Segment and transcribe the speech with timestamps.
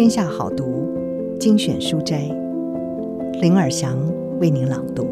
[0.00, 0.88] 天下好读
[1.38, 2.22] 精选书斋，
[3.42, 3.98] 林尔祥
[4.38, 5.04] 为您朗读。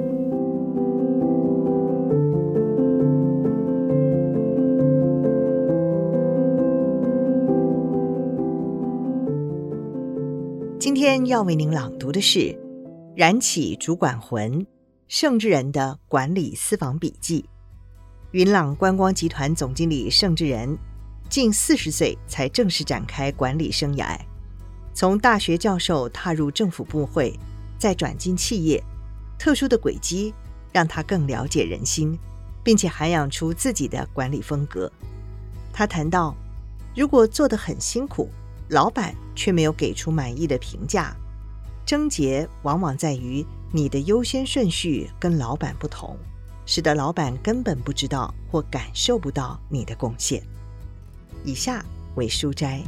[10.81, 12.39] 今天要为您朗读的是
[13.15, 14.61] 《燃起主管魂》
[15.07, 17.45] 盛志仁的管理私房笔记。
[18.31, 20.79] 云朗观光集团总经理盛志仁，
[21.29, 24.19] 近四十岁才正式展开管理生涯。
[24.99, 27.33] 从大学教授踏入政府部会，
[27.79, 28.83] 再转进企业，
[29.39, 30.35] 特殊的轨迹
[30.73, 32.19] 让他更了解人心，
[32.65, 34.91] 并且涵养出自己的管理风格。
[35.73, 36.35] 他谈到，
[36.97, 38.29] 如果做得很辛苦，
[38.71, 41.15] 老板却没有给出满意的评价，
[41.87, 46.19] 症结往往在于你的优先顺序跟老板不同，
[46.67, 50.43] 使得老板根本不知道或感受不到你的贡献。
[51.45, 52.83] 以下为书斋。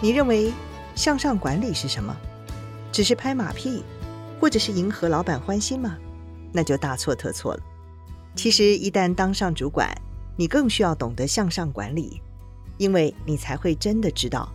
[0.00, 0.52] 你认为
[0.94, 2.16] 向上管理是什么？
[2.92, 3.82] 只是拍马屁，
[4.40, 5.98] 或者是迎合老板欢心吗？
[6.52, 7.60] 那就大错特错了。
[8.36, 9.90] 其实，一旦当上主管，
[10.36, 12.22] 你更需要懂得向上管理，
[12.76, 14.48] 因为你才会真的知道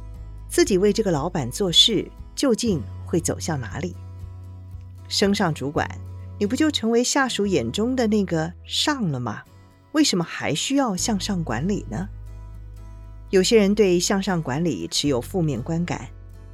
[0.47, 3.95] 自己为这个老板做事究竟会走向哪里。
[5.09, 5.85] 升上主管，
[6.39, 9.43] 你不就成为下属眼中的那个上了吗？
[9.91, 12.07] 为什么还需要向上管理呢？
[13.33, 16.07] 有些人对向上管理持有负面观感，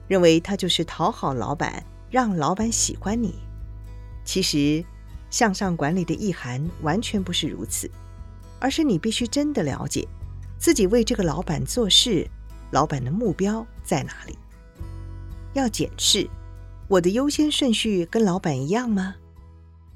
[0.08, 3.36] 认为他就是讨好老板，让老板喜欢你。
[4.24, 4.82] 其实，
[5.30, 7.92] 向上管理的意涵完全不是如此，
[8.62, 10.08] 而是你必须真的了解
[10.58, 12.26] 自己为这个老板做事，
[12.72, 14.38] 老板的目标在哪里。
[15.52, 16.30] 要检视
[16.88, 19.16] 我的优先顺序跟老板一样吗？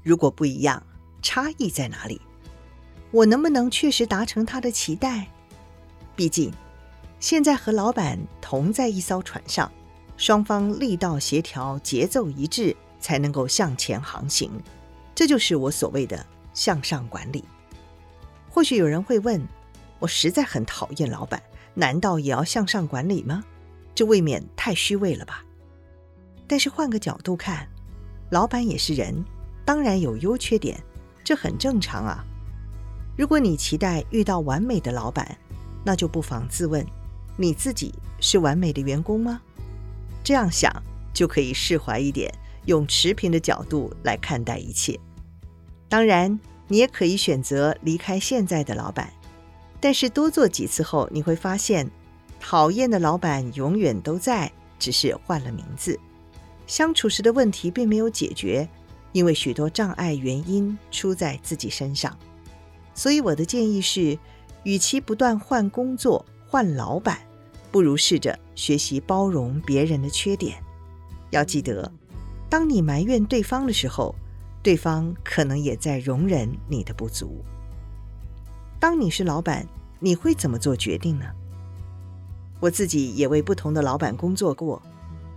[0.02, 0.86] 如果不一样，
[1.22, 2.20] 差异在哪里？
[3.10, 5.28] 我能不能确实达成他的期待？
[6.14, 6.52] 毕竟。
[7.24, 9.72] 现在和老板同在一艘船上，
[10.18, 14.50] 双方力道协调、节奏一致，才能够向前航行。
[15.14, 17.42] 这就是我所谓的向上管理。
[18.50, 19.42] 或许有人会问：
[20.00, 21.42] 我实在很讨厌老板，
[21.72, 23.42] 难道也要向上管理吗？
[23.94, 25.42] 这未免太虚伪了吧？
[26.46, 27.66] 但是换个角度看，
[28.28, 29.24] 老板也是人，
[29.64, 30.78] 当然有优缺点，
[31.24, 32.22] 这很正常啊。
[33.16, 35.38] 如果你期待遇到完美的老板，
[35.82, 36.86] 那就不妨自问。
[37.36, 39.40] 你自己是完美的员工吗？
[40.22, 40.72] 这样想
[41.12, 42.32] 就可以释怀一点，
[42.66, 44.98] 用持平的角度来看待一切。
[45.88, 49.12] 当然，你也可以选择离开现在的老板，
[49.80, 51.90] 但是多做几次后，你会发现，
[52.40, 55.98] 讨厌的老板永远都在，只是换了名字。
[56.66, 58.66] 相处时的问题并没有解决，
[59.12, 62.16] 因为许多障碍原因出在自己身上。
[62.94, 64.18] 所以我的建议是，
[64.62, 66.24] 与其不断换工作，
[66.54, 67.18] 换老板，
[67.72, 70.62] 不如试着学习包容别人的缺点。
[71.30, 71.90] 要记得，
[72.48, 74.14] 当你埋怨对方的时候，
[74.62, 77.44] 对方可能也在容忍你的不足。
[78.78, 79.66] 当你是老板，
[79.98, 81.26] 你会怎么做决定呢？
[82.60, 84.80] 我自己也为不同的老板工作过。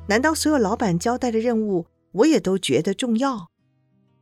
[0.05, 3.47] 难道所有老板交代的任务，我也都觉得重要？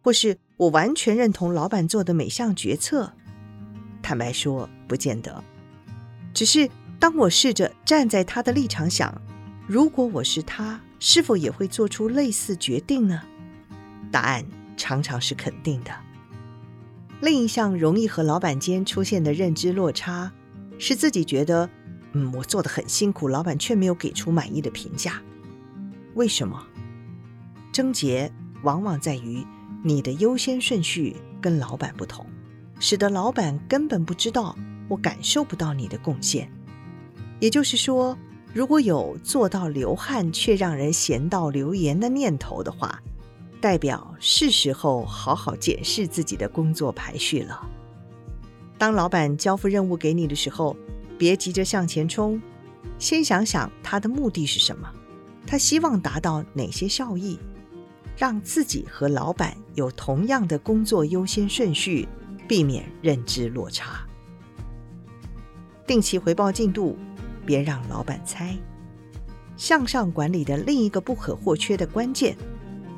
[0.02, 3.12] 或是我完全认同老板做的每项决策？
[4.02, 5.44] 坦白说，不见得。
[6.34, 6.72] 只是。
[7.00, 9.22] 当我试着站在他的立场想，
[9.68, 13.22] 如果我是他，是否也会做出类似决定呢？
[14.12, 14.46] 答案
[14.78, 15.92] 常常是肯定的。
[17.22, 20.32] 另一项容易和老板间出现的认知落差，
[20.78, 21.70] 是自己觉得，
[22.14, 25.22] 嗯，我做得很辛苦，老板却没有给出满意的评价。
[26.14, 26.66] 为什么？
[27.72, 28.32] 症结
[28.64, 29.46] 往往在于
[29.84, 32.26] 你的优先顺序跟老板不同，
[32.80, 34.56] 使得老板根本不知道
[34.88, 36.50] 我感受不到你的贡献。
[37.40, 38.18] 也就是说，
[38.54, 43.02] 如果有做到流汗却让人闲到流言的念头的话，
[43.60, 47.68] 代表是时候好好检视自己的工作排序了。
[48.78, 50.76] 当老板交付任务给你的时候，
[51.18, 52.42] 别急着向前冲，
[53.00, 54.90] 先想想他的目的是什么，
[55.46, 57.38] 他希望达到哪些效益，
[58.18, 62.08] 让自己和老板有同样的工作优先顺序，
[62.48, 64.06] 避免认知落差。
[65.86, 66.98] 定期回报进度。
[67.46, 68.56] 别让老板猜。
[69.58, 72.36] 向上管理的另一个不可或缺的关键，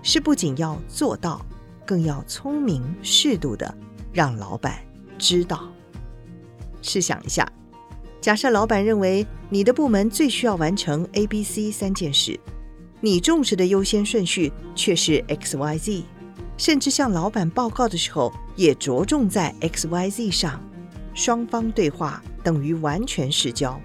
[0.01, 1.45] 是不仅要做到，
[1.85, 3.77] 更要聪明适度的
[4.11, 4.79] 让老板
[5.19, 5.69] 知道。
[6.81, 7.47] 试想一下，
[8.19, 12.39] 假设老板认为你的部门最需要完成 A、B、C 三件事，
[13.01, 16.03] 你重视的优先顺序却是 X、Y、Z，
[16.57, 20.59] 甚至向老板报告的时候也着重在 X、Y、Z 上，
[21.13, 23.79] 双方对话等于完全失焦。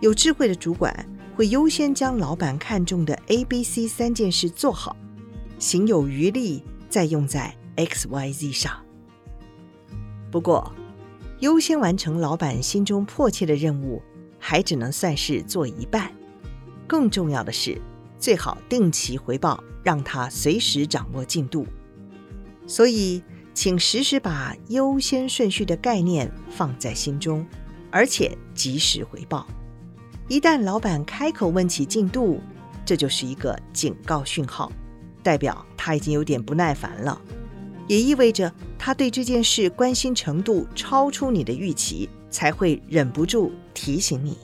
[0.00, 0.94] 有智慧的主管
[1.36, 4.96] 会优先将老板看中的 A、B、C 三件事做好，
[5.58, 8.72] 行有余力再用在 X、Y、Z 上。
[10.30, 10.72] 不过，
[11.40, 14.02] 优先完成老板心中迫切的任务，
[14.38, 16.10] 还只能算是做一半。
[16.86, 17.78] 更重要的是，
[18.18, 21.66] 最好定期回报，让他随时掌握进度。
[22.66, 23.22] 所以，
[23.52, 27.46] 请时时把优先顺序的概念放在心中，
[27.90, 29.46] 而且及时回报。
[30.30, 32.40] 一旦老板开口问起进度，
[32.84, 34.70] 这就是一个警告讯号，
[35.24, 37.20] 代表他已经有点不耐烦了。
[37.88, 44.38] 也意味着他对这件事关心程度超出你的预期，才会忍不住提醒你。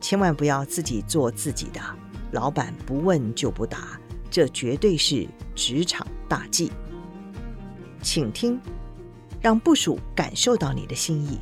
[0.00, 1.80] 千万不要自己做自己的，
[2.30, 3.98] 老板不问就不答，
[4.30, 6.70] 这绝对是职场大忌。
[8.00, 8.60] 请听，
[9.40, 11.40] 让部属感受到你的心意。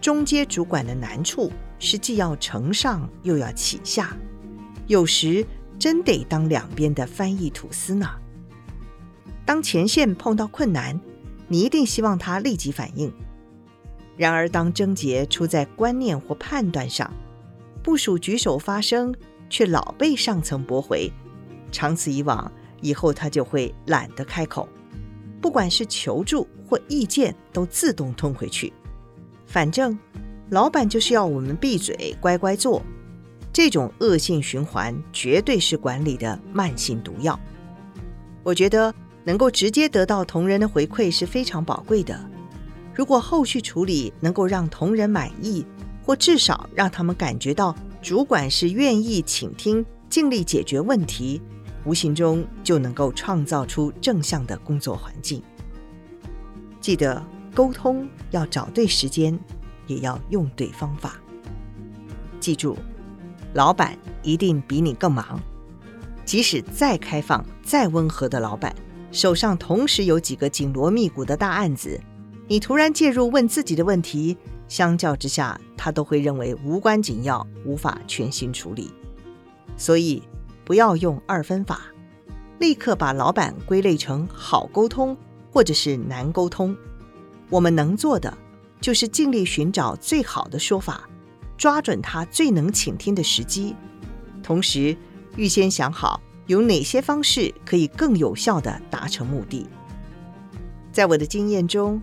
[0.00, 1.52] 中阶主管的难处
[1.82, 4.16] 是既要承上又要启下，
[4.86, 5.44] 有时
[5.80, 8.08] 真得当两边的翻译吐司呢。
[9.44, 10.98] 当前线碰到困难，
[11.48, 13.12] 你一定希望他立即反应。
[14.16, 17.12] 然而，当症结出在观念或判断上，
[17.82, 19.12] 部署举手发声，
[19.50, 21.10] 却老被上层驳回。
[21.72, 22.50] 长此以往，
[22.80, 24.68] 以后他就会懒得开口，
[25.40, 28.72] 不管是求助或意见，都自动吞回去。
[29.46, 29.98] 反正
[30.52, 32.82] 老板就是要我们闭嘴乖乖做，
[33.52, 37.36] 这种恶性循环绝对是管理的慢性毒药。
[38.44, 38.94] 我觉得。
[39.24, 42.18] 能够直接得到同仁的回馈是非常宝贵的。
[42.92, 45.64] 如果后续处理能够让同仁满意，
[46.04, 47.72] 或至少让他们感觉到
[48.02, 51.40] 主管是愿意倾听、尽力解决问题，
[51.84, 55.40] 无形中就能够创造出正向的工作环境。
[56.80, 57.24] 记得
[57.54, 59.38] 沟通要找对时间，
[59.92, 61.14] 也要用对方法。
[62.40, 62.76] 记住，
[63.54, 65.40] 老板一定比你更忙，
[66.24, 68.74] 即使再开放、再温和的老板。
[69.10, 72.00] 手上同时有几个紧锣密鼓的大案子，
[72.48, 78.90] 你突然介入问自己的问题，相较之下，他都会认为无关紧要，无法全心处理。
[79.76, 80.22] 所以，
[80.64, 81.82] 不要用二分法，
[82.58, 85.14] 立刻把老板归类成好沟通
[85.50, 86.74] 或者是难沟通。
[87.50, 88.32] 我们能做的
[88.82, 91.08] 就是尽力寻找最好的说法，
[91.56, 93.76] 抓准他最能倾听的时机，
[94.42, 94.94] 同时
[95.36, 96.20] 预先想好。
[96.48, 99.64] 有哪些方式可以更有效地达成目的？
[100.90, 102.02] 在我的经验中，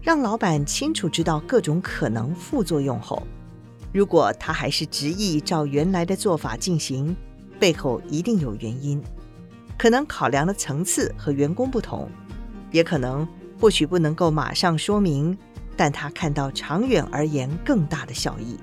[0.00, 3.26] 让老板清楚知道各种可能副作用后，
[3.92, 7.14] 如果他还是执意照原来的做法进行，
[7.58, 9.02] 背后一定有原因，
[9.76, 12.08] 可能考量的层次和员工不同，
[12.70, 13.26] 也可能
[13.60, 15.36] 或许不能够马上说明，
[15.82, 18.56] 但他看到长远而言更大的效益。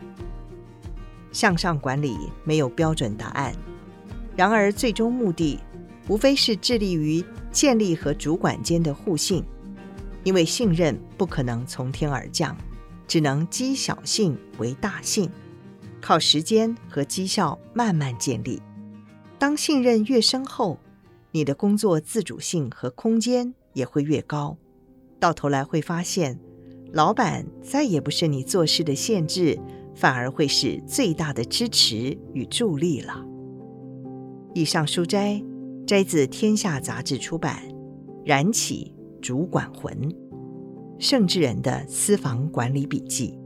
[1.34, 3.54] 向上管理没有标准答案。
[4.38, 5.60] 然而，最终目的
[6.08, 7.22] 无非是致力于
[7.52, 9.44] 建立和主管间的互信，
[10.24, 12.56] 因为信任不可能从天而降，
[13.06, 15.30] 只能积小信为大信，
[16.00, 18.62] 靠时间和绩效慢慢建立。
[19.38, 20.80] 当信任越深厚，
[21.32, 24.56] 你的工作自主性和空间也会越高。
[25.20, 26.40] 到头来会发现，
[26.94, 29.60] 老板再也不是你做事的限制，
[29.96, 33.26] 反而会是最大的支持与助力了。
[34.56, 35.42] 以上书摘
[35.86, 37.62] 摘自《天下杂志》出版
[38.26, 39.94] 《燃起主管魂》，
[40.98, 43.38] 盛智人的私房管理笔记。